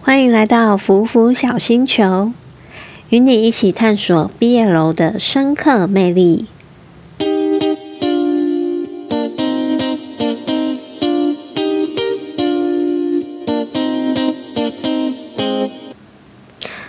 [0.00, 2.32] 欢迎来到福福小星球，
[3.10, 6.46] 与你一起探索毕业楼的深刻魅力。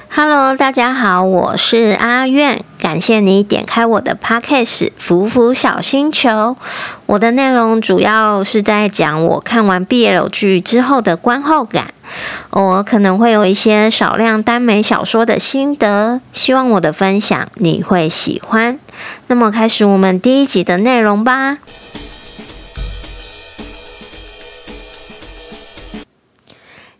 [0.09, 4.65] Hello，大家好，我是阿苑，感谢你点开我的 Podcast
[4.97, 6.29] 《福福小星球》。
[7.05, 11.93] 我的内容主要是在讲我看完毕业楼剧之后的观后感。
[12.51, 18.79] 我可能会有一些少量耽美小说的心得，希望我的分享你会喜欢。
[19.27, 21.59] 那么，开始我们第一集的内容吧。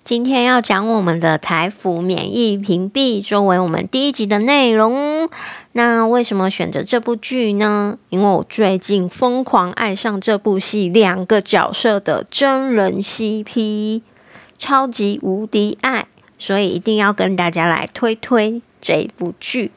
[0.04, 5.30] 今天要讲我们的台服免疫屏蔽，作为我们第一集的内容。
[5.74, 7.96] 那为什么选择这部剧呢？
[8.10, 14.02] 因为我最近疯狂爱上这部戏两个角色的真人 CP。
[14.60, 16.06] 超级无敌爱，
[16.38, 19.72] 所以一定要跟大家来推推这部剧。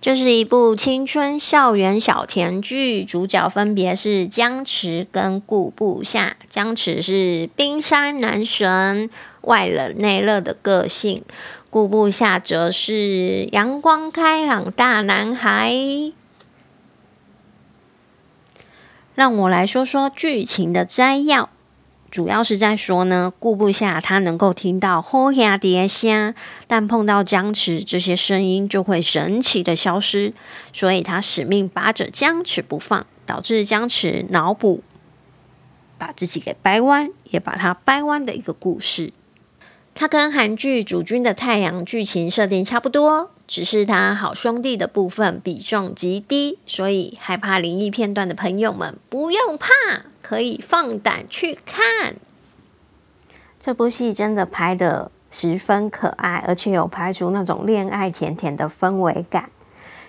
[0.00, 6.36] 这是一部青春校园小甜剧，主角分别是江池跟顾部夏。
[6.48, 9.08] 江池是冰山男神，
[9.42, 11.22] 外冷内热的个性；
[11.70, 15.72] 顾部夏则是阳光开朗大男孩。
[19.14, 21.50] 让我来说说剧情的摘要。
[22.10, 26.34] 主要是在说呢，顾不下他能够听到吼呀蝶声，
[26.66, 30.32] 但碰到僵持这些声音就会神奇的消失，
[30.72, 34.82] 所以他使命扒着僵持不放，导致僵持脑补
[35.98, 39.12] 把自己给掰弯，也把他掰弯的一个故事。
[39.94, 49.70] 它跟韩剧《主君的太阳》剧情设定差不多，只是他好兄弟的部分比重极低，所以害怕灵异片段的朋友们不用怕，
[50.20, 52.14] 可以放胆去看。
[53.58, 59.48] 这部戏真的拍的十分可爱，而且有拍出那种恋爱甜甜的氛围感。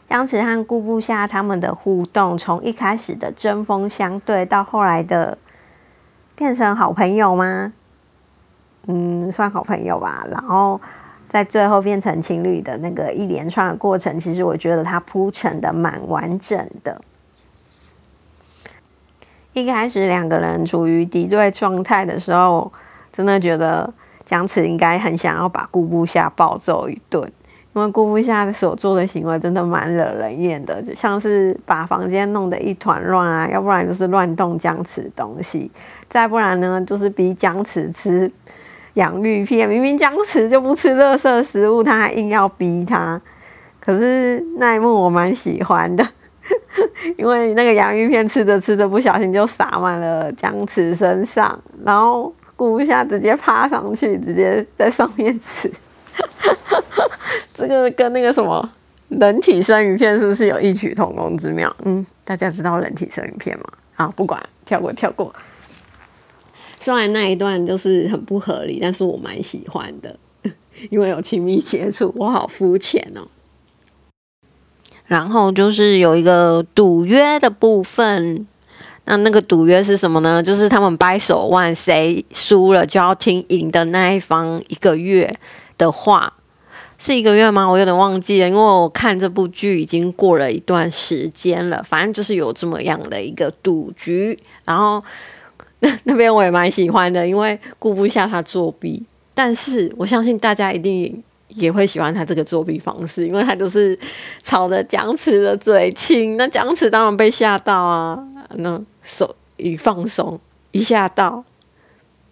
[0.09, 5.37] 江池和顾部夏他们的互动，从一开始的针锋相对，到后来的
[6.35, 7.71] 变成好朋友吗？
[8.87, 10.27] 嗯，算好朋友吧。
[10.29, 10.81] 然后
[11.29, 16.99] 在最后变成情侣的那个一连串的过程，其实我觉得它铺陈的蛮完整的。
[19.53, 22.71] 一开始两个人处于敌对状态的时候，
[23.13, 23.93] 真的觉得
[24.25, 27.23] 江池应该很想要把顾部夏暴揍一顿，
[27.73, 35.69] 因为顾部夏所做的行为真的蛮惹人厌的，就像是把房间弄得一团乱啊，要不然就是乱动姜池东西，
[36.07, 38.31] 再不然呢就是逼姜池吃。
[38.95, 43.21] 养育片明明僵持就不吃垃圾食物，他还硬要逼他。
[43.79, 46.07] 可是那一幕我蛮喜欢的，
[47.17, 55.71] 因为那个洋芋片吃着吃着不小心就洒满了僵持身上，然后顾不下直接趴上去，直接在上面吃。
[57.55, 58.69] 这个跟那个什么
[59.07, 61.73] 人体生鱼片是不是有异曲同工之妙？
[61.83, 63.65] 嗯，大家知道人体生鱼片吗？
[63.95, 65.33] 啊，不管，跳过，跳过。
[66.81, 70.17] 虽然那一段就是很不合理，但是我蛮喜欢的，
[70.89, 73.27] 因为有亲密接触，我好肤浅哦。
[75.05, 78.47] 然后就是有一个赌约的部分，
[79.03, 80.41] 那那个赌约是什么呢？
[80.41, 85.29] 就是他们掰手腕，谁输了就要听赢的那一方一个月
[85.77, 86.31] 的话，
[86.97, 87.69] 是一个月吗？
[87.69, 91.83] 我有点忘记了，因为我看这部剧已经过了一段时间了。
[91.83, 95.03] 反正就是有这么样的一个赌局，然后。
[96.03, 99.01] 那边我也蛮喜欢的，因为顾不下他作弊，
[99.33, 103.97] 但是我相信大家一定也会喜欢他这个作弊方式，因为他就是
[104.41, 108.21] 朝着僵持的嘴亲，那僵持当然被吓到啊，
[108.55, 110.39] 那手一放松，
[110.71, 111.43] 一吓到，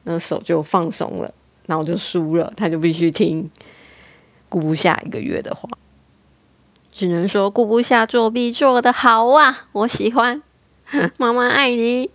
[0.04, 1.34] 那手就放松了，
[1.68, 3.50] 然后就输了，他就必须听
[4.50, 5.70] 顾不下一个月的话，
[6.92, 10.42] 只能说顾不下作弊做的好啊，我喜欢，
[11.18, 12.10] 妈妈爱你。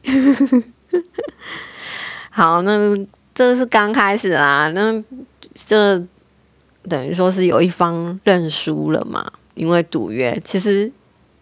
[2.31, 4.71] 好，那这是刚开始啦。
[4.75, 5.03] 那
[5.55, 6.03] 这
[6.89, 9.31] 等于说是有一方认输了嘛？
[9.55, 10.91] 因为赌约其实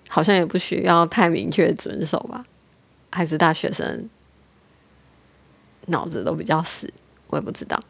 [0.08, 2.44] 好像也不需要太明确遵守吧？
[3.11, 4.08] 还是大学生
[5.87, 6.93] 脑子都比较死，
[7.29, 7.81] 我也不知道。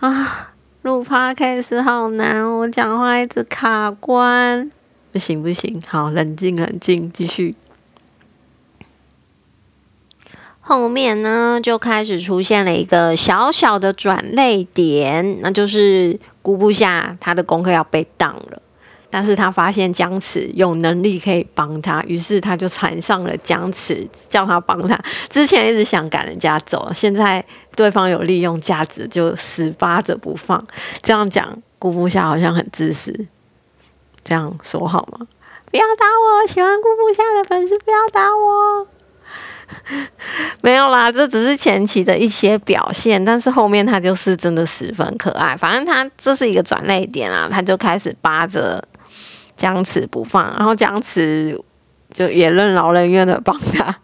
[0.00, 4.70] 啊，录 podcast 好难，我讲话一直卡关，
[5.12, 7.54] 不行不行，好，冷静冷静，继续。
[10.66, 18.62] 后面呢，就开始出现了一个小小的转泪点，那就是顾不下他的功课要被当了。
[19.10, 24.98] 但是他发现姜池有能力可以帮他，于是他就缠上了姜池，叫他帮他。
[25.28, 27.44] 之前一直想赶人家走，现在
[27.76, 30.66] 对方有利用价值，就死扒着不放。
[31.02, 33.26] 这样讲，顾不下好像很自私，
[34.24, 35.28] 这样说好吗？
[35.70, 38.88] 不要打我，喜欢顾不下的粉丝不要打我。
[40.62, 45.56] 没有啦，这只是前期的一些表现，但是后面他就是真的十分可爱。
[45.56, 48.82] 反正他这是一个转泪点啊，他就开始扒着
[49.56, 51.58] 僵持不放，然后僵持
[52.12, 53.94] 就也任劳任怨的帮他，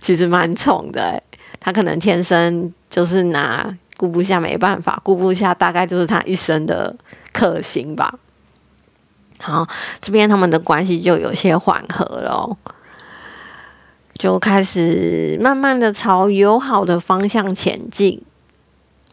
[0.00, 1.22] 其实蛮宠的。
[1.60, 6.94] 他可能天生就是拿顾不下没办法，顾不下大概就是他一生的
[7.32, 8.12] 克星吧。
[9.40, 9.66] 好，
[10.00, 12.56] 这边他们的关系就有些缓和了。
[14.22, 18.22] 就开始慢慢的朝友好的方向前进。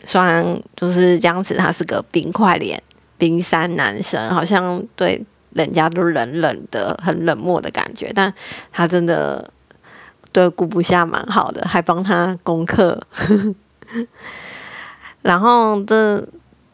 [0.05, 2.79] 虽然就是姜子他是个冰块脸、
[3.17, 8.31] 冰山男生，好像对人家都冷冷的、很冷漠的感觉，但
[8.71, 9.51] 他真的
[10.31, 13.01] 对顾不下蛮好的，还帮他功课。
[15.23, 16.23] 然后这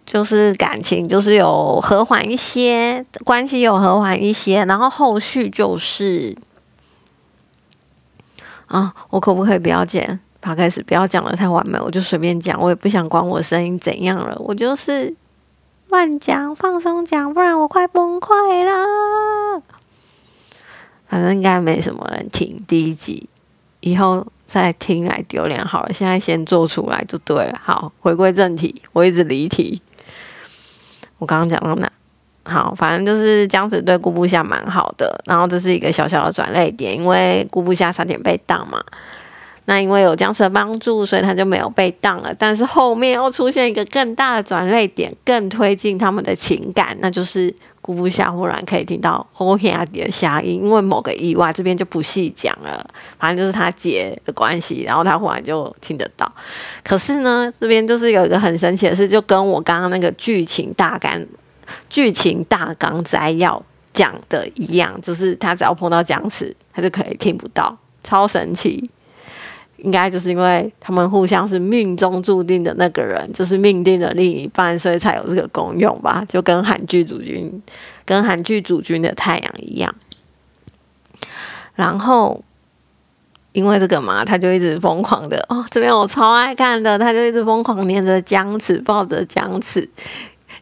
[0.05, 6.35] 就是感情，就是有和缓一些，关系有和缓一些，然后后续就是。
[8.67, 10.19] 啊，我可不可以不要剪？
[10.41, 15.15] 他开始不要讲的太完美，我就随便讲，我也不想管我声音怎样了，我就是
[15.89, 19.63] 乱讲，放松讲，不然我快崩溃了。
[21.07, 23.27] 反正应该没什么人听第一集，
[23.79, 25.94] 以后再听来丢脸好了。
[25.94, 27.59] 现在先做出来就对了。
[27.63, 29.81] 好，回归正题，我一直离题。
[31.17, 31.91] 我刚刚讲到哪？
[32.47, 38.80] 好，反正就是姜子对顾不下蛮好的，然后这是一个小小的转泪点，因为顾不下差点被当嘛。
[39.68, 42.31] 那因为有姜子的帮助，所以他就没有被当了。
[42.38, 47.51] 但是后面又出现一个更大的转泪点，更推进他们的情感，那就是
[47.81, 52.88] 顾不下忽然可以听到红黑阿迪的声音，因为某个意外，这边就不细讲了。
[53.18, 56.31] 反正就是他姐的关系，然后他忽然就听得到。
[56.83, 61.19] 可是呢，这边就是有一个很神奇的事，就跟我刚刚那个剧情大概。
[61.89, 63.62] 剧情大纲摘要
[63.94, 68.89] 讲的一样，就是他只要碰到僵持，他就可以听不到，超神奇。
[69.77, 76.25] 应该就是因为他们互相是命中注定的那个人，就是命定的另一半，所以才有这个功用吧？
[76.27, 77.62] 就跟韩剧主君、
[78.06, 79.94] 跟韩剧主君的太阳一样。
[81.75, 82.41] 然后
[83.51, 89.88] 因为这个嘛，他就一直疯狂的哦，这边我超爱看的，他就一直疯狂黏着僵持，抱着僵持。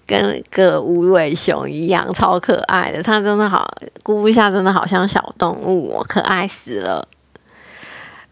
[0.05, 3.01] 跟个无尾熊一样，超可爱的。
[3.01, 3.69] 它真的好，
[4.03, 7.07] 估一下，真的好像小动物，可爱死了。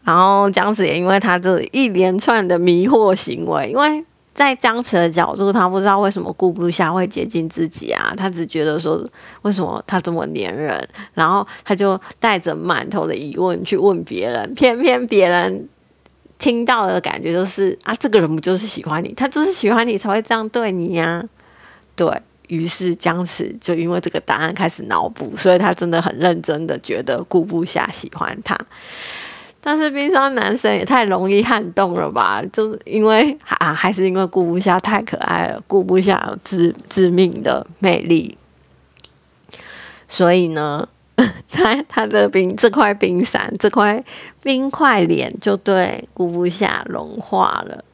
[0.03, 4.03] 然后姜子也因为他这一连串的迷惑行为，因为
[4.33, 9.07] 在姜子的角度，他不知道为什么顾不下会接近自己啊，他只觉得说
[9.44, 15.69] 为什么他这么黏人，然后他就带着满头的疑问去问别人，偏偏别人
[16.39, 21.23] 听到的感觉就是啊，这个人不就是喜欢你，他就是喜欢你才会这样对你呀。
[22.01, 28.57] 对于是僵持就因为这个答案开始脑补，所以他真的很认真的觉得顾不下喜欢他，
[29.62, 32.42] 但是冰霜男神也太容易撼动了吧？
[32.51, 38.36] 就是因为啊，还是因为顾不下太可爱了，顾不下致致命的魅力，
[40.09, 40.88] 所以呢，
[41.51, 44.04] 他他的冰这块冰山这块
[44.42, 47.86] 冰块脸就对顾不下融化了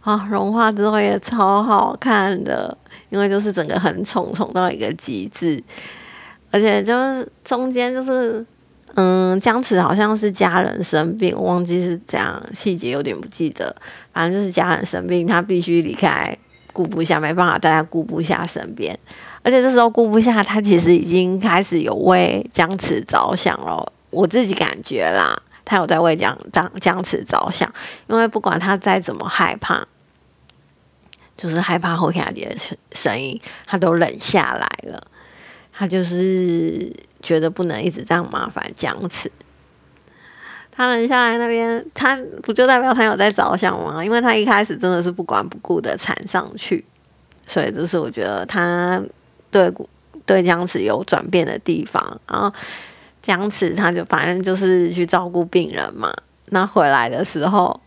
[0.00, 2.76] 啊，融化之后也超好看的。
[3.10, 5.58] 因为就是整个很宠宠到一个极致，
[6.50, 8.44] 而且就是中间就是，
[8.96, 13.74] 嗯，江池好像是家人生病，我忘记是怎样细节有点不记得，
[14.12, 16.36] 反正就是家人生病，他必须离开
[16.74, 18.94] 顾不下，没办法待在顾不下身边，
[19.42, 25.34] 而且这时候顾不下他其实已经开始有为江池着想了，我自己感觉啦，
[25.68, 27.72] 他有在为姜姜姜池着想，
[28.08, 29.86] 因为不管他再怎么害怕。
[31.36, 35.00] 就是害怕后下的声声音，他都忍下来了。
[35.72, 39.30] 他就是觉得不能一直这样麻烦僵持。
[40.72, 44.04] 他忍下来那边，他不就代表他有在着想吗？
[44.04, 46.84] 因为他一开始真的是不管不顾的缠上去，
[47.46, 49.00] 所以这是我觉得他
[49.52, 49.72] 对
[50.26, 52.20] 对僵持有转变的地方。
[52.26, 52.52] 然后
[53.28, 56.12] 僵持他就反正就是去照顾病人嘛。
[56.46, 57.80] 那回来的时候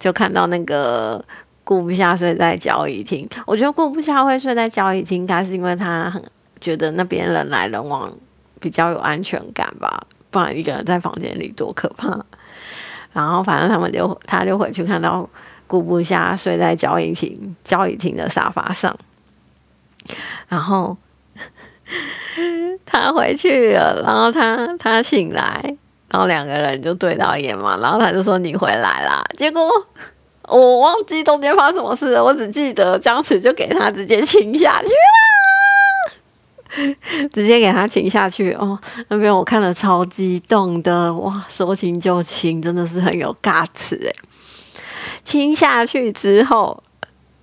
[0.00, 1.24] 就看到那个。
[1.62, 6.20] 顾不下睡在交易厅，我觉得顾不下会睡在交易厅，应该是因为他很
[6.60, 8.12] 觉得那边人来人往
[8.58, 12.08] 比较有安全感吧，不然一个人在房间里多可怕。
[13.12, 15.28] 然后反正他们就他就回去看到
[15.68, 18.98] 顾不下睡在交易厅交易厅的沙发上，
[20.48, 20.96] 然后
[22.86, 25.76] 他回去了，然后他他醒来，
[26.10, 29.24] 然后两个人就对到眼嘛，然后他就说你回来啦。
[29.36, 29.68] 结果
[30.48, 34.88] 我忘记中间发生什么事了，我只记得僵持就给他直接亲下去
[36.82, 38.78] 了，直接给他亲下去哦。
[39.08, 44.12] 那边我看了超激动的，哇，说亲就亲，真的是很有尬词诶。
[45.24, 46.82] 亲下去之后。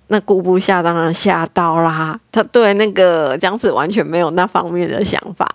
[0.08, 2.18] 那顾不下，当然吓到啦。
[2.32, 5.46] 他对那个姜子完全没有那方面的想法，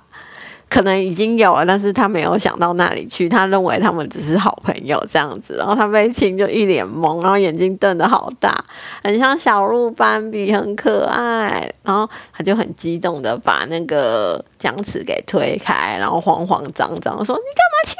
[0.69, 3.27] 可能已经有了，但是他没有想到那里去。
[3.27, 8.63] 他认为他们只是好朋友这样子，然后他被亲就一脸懵，然后眼睛瞪得好大，
[9.03, 11.71] 很像小鹿斑比，很可爱。
[11.83, 17.95] 然后他就很激动的把那个姜子给推开，然后慌慌张张说：“你干嘛亲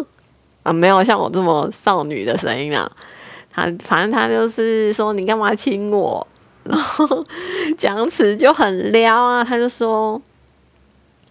[0.00, 0.06] 我？”
[0.64, 2.90] 啊，没有像我这么少女的声音啊。
[3.56, 6.24] 他反正他就是说你干嘛亲我，
[6.64, 7.24] 然后
[7.78, 10.20] 讲词就很撩啊，他就说，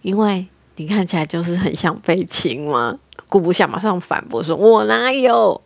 [0.02, 5.62] 因为你看起来就是很像被亲嘛，顾不下马上反驳说，我哪有。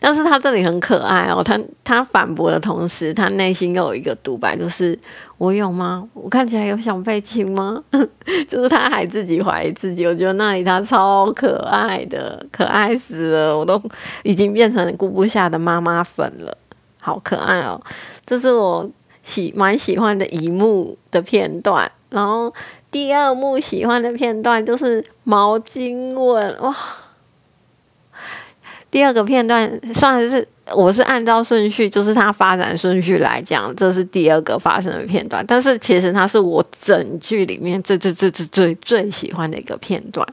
[0.00, 4.98] 但是他这里很可爱哦，他他反驳的同时，他内心又有一个独白，就是
[5.38, 6.06] 我有吗？
[6.12, 7.82] 我看起来有想被亲吗？
[8.48, 13.80] 就是他还自己怀疑自己，我觉得那里他超可爱的，可爱死了，我都
[14.22, 16.56] 已经变成顾不下的妈妈粉了，
[17.00, 17.80] 好可爱哦！
[18.24, 18.88] 这是我
[19.22, 22.52] 喜蛮喜欢的一幕的片段，然后
[22.90, 26.74] 第二幕喜欢的片段就是毛巾吻，哇！
[28.94, 35.44] 第二个片段算是我是按照顺序，就是它发展顺序来讲，这是第二个发生的片段。
[35.48, 40.24] 但是其实它是我整剧里面最最最最最最喜欢的一个片段，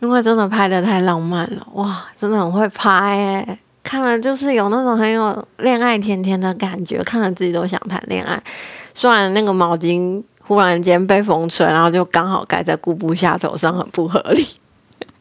[0.00, 3.58] 因为真的拍的太浪漫了，哇，真的很会拍哎！
[3.84, 8.42] 看了就是有那种很有恋爱甜甜的感觉，看了自己都想谈恋爱。
[8.92, 14.44] 虽然那个毛巾忽然间被风吹，然后就刚好盖在顾布夏头上，很不合理。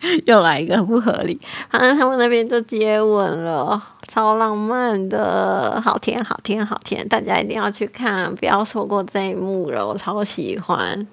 [0.26, 1.40] 又来一个不合理，
[1.72, 11.08] 反正他们那边就接吻了，超浪漫的，好甜好甜好甜，大家一定要去看，不要错过这一幕了，我超喜欢。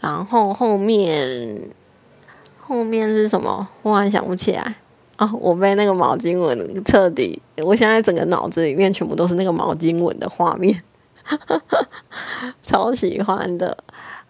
[0.00, 1.70] 然后后面
[2.58, 3.68] 后面是什么？
[3.82, 4.74] 忽然想不起来
[5.18, 10.82] 哦，我被那个毛巾吻彻底，我现在整个脑子里面全部都是那个毛巾吻的画面，
[12.62, 13.76] 超喜欢的。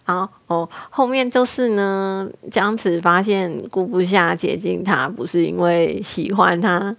[0.05, 6.95] 然哦，后面就是呢，姜慈发现顾不下接近他，不是因为喜欢他，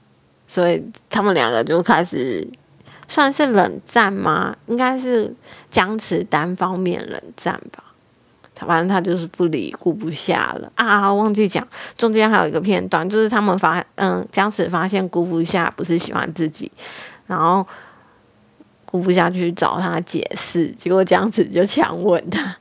[0.46, 2.48] 所以他们两个就开始
[3.08, 4.56] 算是冷战吗？
[4.66, 5.34] 应该是
[5.68, 7.84] 姜慈单方面冷战吧。
[8.54, 11.12] 他反正他就是不理顾不下了啊！
[11.12, 11.66] 忘记讲，
[11.96, 16.70] 中间还有一个片段，就是他们发嗯，姜慈发现顾不下不是喜欢自己，
[17.26, 17.66] 然后
[18.84, 22.56] 顾不下去找他解释，结果姜慈就强吻他。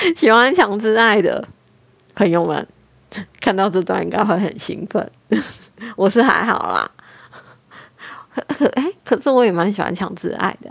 [0.16, 1.46] 喜欢强制爱的
[2.14, 2.66] 朋友们，
[3.40, 5.10] 看到这段应该会很兴奋。
[5.96, 6.90] 我是还好啦，
[8.34, 10.70] 可可哎，可是我也蛮喜欢强制爱的。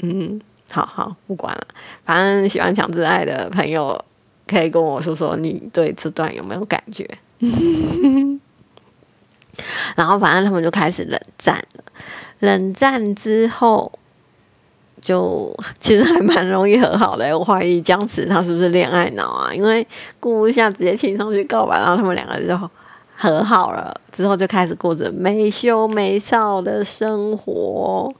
[0.00, 0.40] 嗯，
[0.70, 1.66] 好好不管了，
[2.04, 4.02] 反正喜欢强制爱的朋友
[4.46, 7.08] 可以跟我说说，你对这段有没有感觉？
[9.96, 11.84] 然后反正他们就开始冷战了。
[12.40, 13.92] 冷战之后。
[15.02, 19.52] 就其实还蛮容易和好的， 我怀疑姜池他是不是恋爱脑啊？
[19.52, 19.86] 因为
[20.20, 22.56] 顾不下直接亲上去告白，然后他们两个就
[23.14, 28.14] 和好了，之后就开始过着没羞没臊的生活。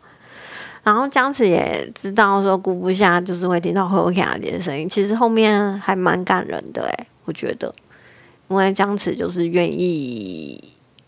[0.83, 7.73] 然后姜池也知道说顾不下就是会听到后卡的声音，其实后面还蛮感人的诶，我觉得，
[8.49, 10.61] 因为姜池就是愿意。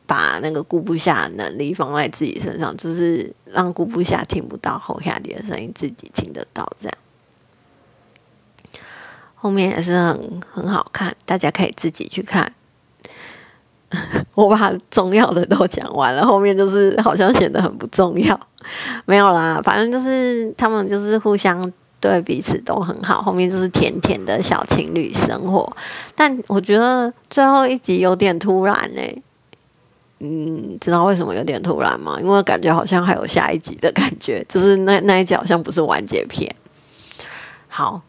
[0.07, 6.69] 把那个顾不下能力放在自己身上，就是让顾不下听不到后下底的声音，自己听得到。
[6.77, 6.99] 这样
[9.37, 12.53] 后面也是很很好看，大家可以自己去看。
[14.35, 18.39] 我把重要的都讲完了，后面就是好像显得很不重要。
[19.05, 23.23] 没有啦，反正就是他们就是互相对彼此都很好。
[23.23, 25.71] 后面就是甜甜的小情侣生活，
[26.17, 29.23] 但我觉得最后一集有点突然呢。
[30.21, 32.19] 嗯，知道为什么有点突然吗？
[32.21, 36.55] 因为感觉好像还有下一集的感觉，就是那那一集好像不是完结篇。
[37.69, 38.01] 好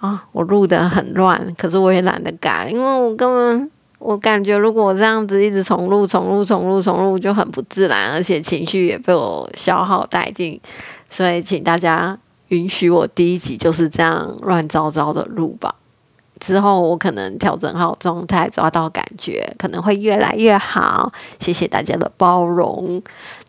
[0.00, 10.60] 啊，我录的很乱，可是我也懒得改，因为我根本我感觉如果我这样子一直重录、重录、重录、重录，就很不自然，而且情绪也被我消耗殆尽。
[11.10, 15.74] 所以，请大家允许我第一集就是这样乱糟糟的录吧。
[16.44, 21.10] 之后我可能调整好状态，抓到感觉，可能会越来越好。
[21.40, 23.02] 谢谢大家的包容。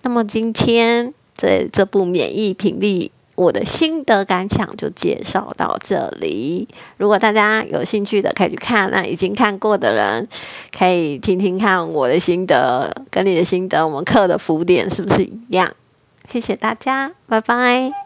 [0.03, 6.69] 那么今天这这部免疫频率我的心得感想就介绍到这里。
[6.95, 10.25] 如果大家有兴趣的，可以去看；那已经看过的人，
[10.71, 15.69] 可以听听看我的心得，跟你的心得，我们课的浮点是不是一样？
[16.31, 18.04] 谢谢大家，拜拜。